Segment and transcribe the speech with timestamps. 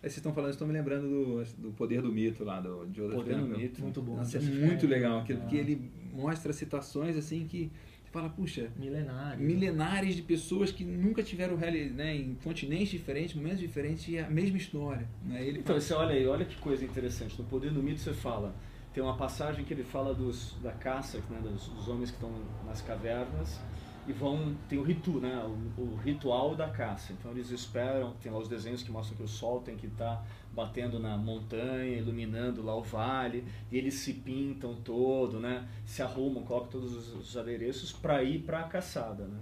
[0.00, 3.36] vocês estão falando, estou me lembrando do, do Poder do Mito lá, do Joseph Poder
[3.36, 3.46] do.
[3.46, 3.82] Mito.
[3.82, 4.16] Muito bom.
[4.16, 7.70] Nossa, é muito legal aquilo, porque Ah, ele mostra situações assim que
[8.04, 9.40] você fala, puxa, Milenário.
[9.44, 14.56] milenares de pessoas que nunca tiveram né, em continentes diferentes, momentos diferentes e a mesma
[14.56, 15.06] história.
[15.24, 15.40] Né?
[15.46, 17.38] Ele Então, fala, você olha aí, olha que coisa interessante.
[17.38, 18.54] No Poder do Mito você fala,
[18.92, 22.32] tem uma passagem que ele fala dos, da caça, né, dos, dos homens que estão
[22.66, 23.60] nas cavernas
[24.06, 27.12] e vão, tem o ritu, né, o, o ritual da caça.
[27.12, 30.24] Então eles esperam, tem lá os desenhos que mostram que o sol tem que estar
[30.52, 36.42] batendo na montanha, iluminando lá o vale, e eles se pintam todo, né, se arrumam,
[36.42, 39.40] colocam todos os, os adereços para ir para a caçada, né.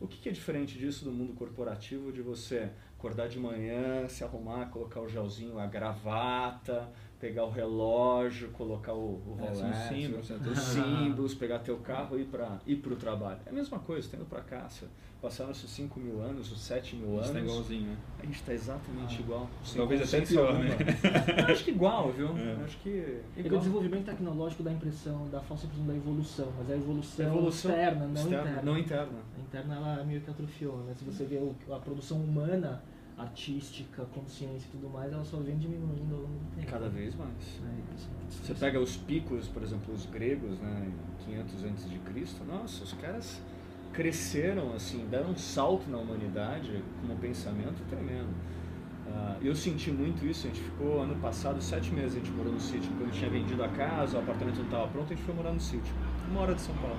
[0.00, 4.24] O que, que é diferente disso do mundo corporativo, de você acordar de manhã, se
[4.24, 10.30] arrumar, colocar o gelzinho, a gravata, pegar o relógio, colocar o, o É, Rolex, símbolos,
[10.30, 10.38] né?
[10.50, 13.38] os símbolos, pegar teu carro e ir para ir pro trabalho.
[13.46, 14.86] É a mesma coisa, tendo para caça.
[15.22, 17.96] Passaram-se 5 mil anos, os 7 mil a gente anos, tá igualzinho, né?
[18.22, 19.20] a gente está exatamente Ah.
[19.20, 19.48] igual.
[19.74, 20.68] Talvez até pior, né?
[21.50, 22.28] Acho que igual, viu?
[22.36, 22.62] É.
[22.62, 23.60] Acho que É que o igual.
[23.60, 27.26] desenvolvimento tecnológico dá a impressão, dá a falsa impressão da evolução, mas é a evolução,
[27.26, 28.62] Evolução externa, não externa, interna.
[28.62, 29.18] Não interna.
[29.34, 30.92] A interna ela meio que atrofiou, né?
[30.94, 32.82] Se você vê o- a produção humana,
[33.16, 36.70] artística, consciência e tudo mais, ela só vem diminuindo ao longo do tempo.
[36.70, 37.30] Cada vez mais.
[37.30, 38.34] É, impressionante.
[38.42, 42.82] Você pega os picos, por exemplo, os gregos, né, em 500 antes de Cristo, nossa,
[42.82, 43.40] os caras
[43.92, 48.34] cresceram assim, deram um salto na humanidade com um pensamento tremendo.
[49.06, 52.52] Ah, eu senti muito isso, a gente ficou ano passado, sete meses a gente morou
[52.52, 55.34] no sítio, quando tinha vendido a casa, o apartamento não estava pronto, a gente foi
[55.34, 55.94] morar no sítio,
[56.28, 56.98] uma hora de São Paulo.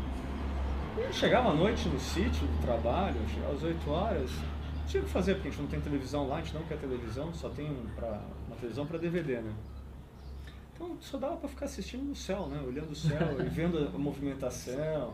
[0.98, 4.32] E chegava à noite no sítio, do trabalho, chegava às 8 horas,
[4.86, 6.78] tinha o que fazer, porque a gente não tem televisão lá, a gente não quer
[6.78, 9.54] televisão, só tem um pra, uma televisão para DVD, né?
[10.74, 12.62] Então só dava para ficar assistindo no céu, né?
[12.62, 15.14] Olhando o céu e vendo a movimentação.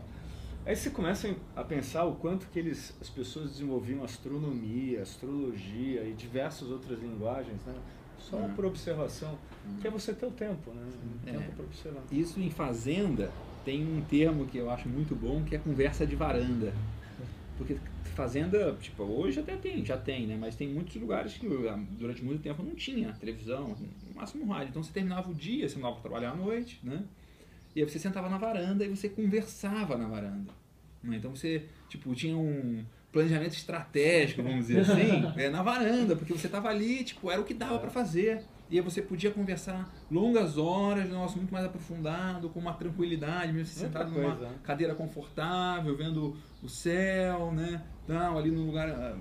[0.64, 6.12] Aí você começa a pensar o quanto que eles, as pessoas desenvolviam astronomia, astrologia e
[6.12, 7.74] diversas outras linguagens, né?
[8.18, 8.54] Só Uhum.
[8.54, 9.36] por observação.
[9.80, 10.82] Que é você ter o tempo, né?
[11.24, 11.32] O É.
[11.32, 12.02] tempo para observar.
[12.12, 13.30] Isso em fazenda
[13.64, 16.72] tem um termo que eu acho muito bom, que é conversa de varanda.
[17.58, 17.76] Porque
[18.12, 20.36] fazenda, tipo, hoje até tem, já tem, né?
[20.38, 23.76] Mas tem muitos lugares que ah, durante muito tempo não tinha televisão,
[24.08, 24.70] no máximo rádio.
[24.70, 27.02] Então você terminava o dia, você não dava para trabalhar à noite, né?
[27.74, 30.52] E aí você sentava na varanda e você conversava na varanda.
[31.02, 31.16] né?
[31.16, 36.46] Então você, tipo, tinha um planejamento estratégico, vamos dizer assim, é, na varanda, porque você
[36.46, 38.42] estava ali, tipo, era o que dava para fazer.
[38.72, 43.68] E aí você podia conversar longas horas, nossa, muito mais aprofundado, com uma tranquilidade, mesmo
[43.84, 44.58] Outra sentado numa coisa, né?
[44.62, 47.84] cadeira confortável, vendo o céu, né?
[48.06, 49.14] Tal, ali num lugar ah,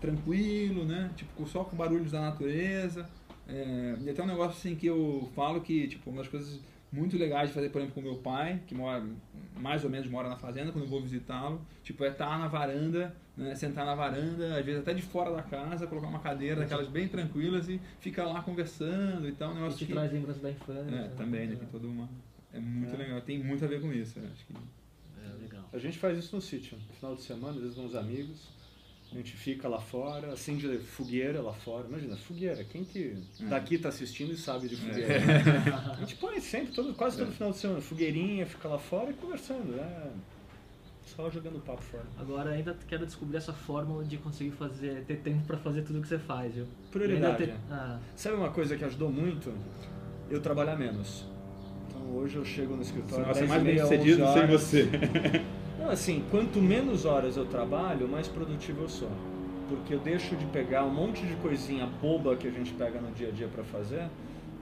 [0.00, 1.10] tranquilo, né?
[1.16, 3.10] Tipo, só com barulhos da natureza.
[3.52, 6.58] É, e até um negócio assim que eu falo que, tipo, uma das coisas
[6.90, 9.04] muito legais de fazer, por exemplo, com meu pai, que mora,
[9.56, 13.14] mais ou menos mora na fazenda, quando eu vou visitá-lo, tipo, é estar na varanda,
[13.36, 16.88] né, sentar na varanda, às vezes até de fora da casa, colocar uma cadeira daquelas
[16.88, 19.92] bem tranquilas e ficar lá conversando e tal, um E negócio te que...
[19.92, 20.94] traz lembrança da infância.
[20.94, 22.08] É, também, né, tem toda uma...
[22.52, 22.98] É muito É.
[22.98, 24.52] legal, tem muito a ver com isso, eu acho que...
[24.54, 25.64] É, legal.
[25.72, 26.76] A gente faz isso no sítio.
[26.88, 28.48] No final de semana, às vezes com os amigos,
[29.12, 31.86] a gente fica lá fora, acende fogueira lá fora.
[31.88, 32.64] Imagina, fogueira.
[32.64, 33.44] Quem que É.
[33.46, 35.18] daqui tá assistindo e sabe de fogueira?
[35.92, 39.14] A gente põe sempre, todo, quase todo final de semana, fogueirinha, fica lá fora e
[39.14, 39.74] conversando.
[39.78, 40.10] É,
[41.04, 42.04] só jogando papo fora.
[42.18, 46.08] Agora ainda quero descobrir essa fórmula de conseguir fazer, ter tempo pra fazer tudo que
[46.08, 46.66] você faz, viu?
[46.90, 47.46] Prioridade.
[47.46, 49.52] Ter- ah, Sabe uma coisa que ajudou muito?
[50.30, 51.26] Eu trabalhar menos.
[51.88, 53.26] Então hoje eu chego no escritório.
[53.26, 54.88] Nossa, 10 mais e bem sucedido 11 sem você.
[55.82, 59.10] Não, assim, quanto menos horas eu trabalho, mais produtivo eu sou.
[59.68, 63.10] Porque eu deixo de pegar um monte de coisinha boba que a gente pega no
[63.12, 64.08] dia a dia para fazer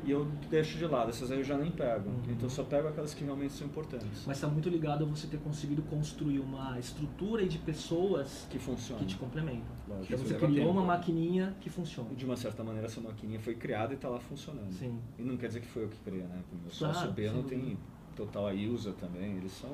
[0.03, 1.11] e eu deixo de lado.
[1.11, 2.09] Essas aí eu já nem pego.
[2.09, 2.23] Uhum.
[2.29, 4.25] Então eu só pego aquelas que realmente são importantes.
[4.27, 9.01] mas está muito ligado a você ter conseguido construir uma estrutura de pessoas Que funcionam.
[9.03, 9.75] que te complementam.
[9.89, 10.15] Lógico.
[10.15, 10.71] Então você criou tempo.
[10.71, 12.09] uma maquininha que funciona.
[12.13, 14.73] E de uma certa maneira essa maquininha foi criada e está lá funcionando.
[14.73, 14.99] Sim.
[15.19, 16.41] E não quer dizer que foi eu que criei, né?
[16.51, 17.79] O meu Claro, sócio Beno sem tem
[18.17, 19.37] total a Ilza também.
[19.37, 19.71] Eles são,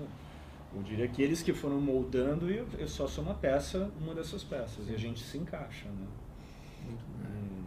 [0.76, 4.44] eu diria que eles que foram moldando e eu, só sou uma peça, uma dessas
[4.44, 4.88] peças.
[4.88, 6.06] E a gente se encaixa, né?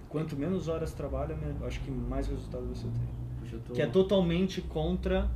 [0.07, 3.59] Quanto menos horas trabalha, acho que mais resultado você tem.
[3.61, 3.73] Tô...
[3.73, 5.29] Que é totalmente contra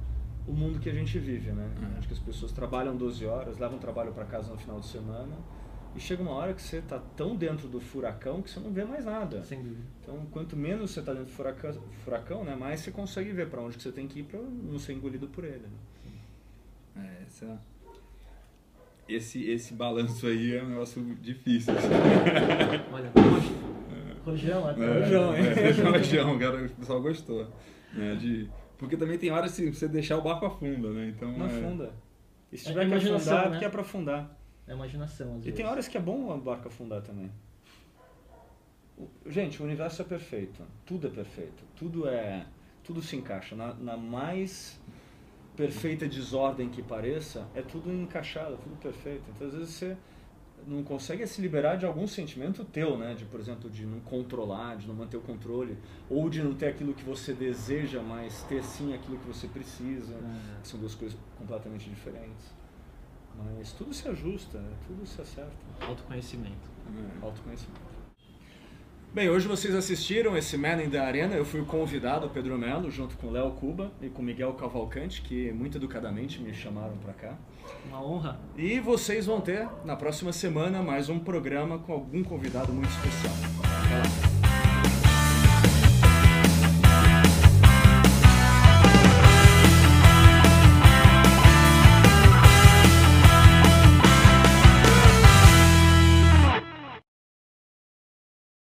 [0.47, 1.69] o mundo que a gente vive, né?
[1.79, 1.97] Uhum.
[1.97, 4.85] Acho que as pessoas trabalham 12 horas, levam o trabalho para casa no final de
[4.85, 5.35] semana
[5.95, 8.83] e chega uma hora que você está tão dentro do furacão que você não vê
[8.83, 9.43] mais nada.
[9.43, 9.81] Sem dúvida.
[10.01, 11.73] Então, quanto menos você está dentro do furacão,
[12.03, 14.77] furacão, né, mais você consegue ver para onde que você tem que ir para não
[14.77, 15.63] ser engolido por ele.
[15.63, 15.92] né?
[16.95, 17.59] É, essa...
[19.07, 21.73] Esse, esse balanço aí é um negócio difícil.
[22.91, 25.43] Olha, Roj- Rojão, até É, Rojão, hein?
[25.45, 27.51] é, Rojão, cara, o pessoal gostou.
[27.93, 28.49] né, de...
[28.77, 31.09] Porque também tem horas que você deixar o barco afunda, né?
[31.15, 31.49] Então, Não é...
[31.49, 31.93] afunda.
[32.51, 33.51] E se É tiver que imaginação, afundar, é né?
[33.51, 34.37] porque é para afundar.
[34.67, 35.55] É imaginação, às E vezes.
[35.57, 37.29] tem horas que é bom a barca afundar também.
[39.27, 40.63] Gente, o universo é perfeito.
[40.85, 41.63] Tudo é perfeito.
[41.75, 42.45] Tudo é.
[42.83, 43.55] Tudo se encaixa.
[43.55, 44.79] Na, na mais
[45.55, 49.23] perfeita desordem que pareça, é tudo encaixado, tudo perfeito.
[49.35, 49.97] Então, às vezes, você
[50.65, 53.13] não consegue se liberar de algum sentimento teu, né?
[53.13, 55.77] De, por exemplo, de não controlar, de não manter o controle,
[56.09, 60.13] ou de não ter aquilo que você deseja, mas ter sim aquilo que você precisa.
[60.13, 60.63] É.
[60.63, 62.51] São duas coisas completamente diferentes.
[63.35, 65.51] Mas tudo se ajusta, tudo se acerta.
[65.81, 66.69] Autoconhecimento.
[66.87, 67.25] É.
[67.25, 67.81] Autoconhecimento.
[69.13, 71.35] Bem, hoje vocês assistiram esse Man in the Arena.
[71.35, 75.51] Eu fui o convidado, Pedro Melo, junto com Léo Cuba e com Miguel Cavalcante, que
[75.51, 77.37] muito educadamente me chamaram para cá.
[77.87, 78.39] Uma honra.
[78.57, 84.32] E vocês vão ter, na próxima semana, mais um programa com algum convidado muito especial.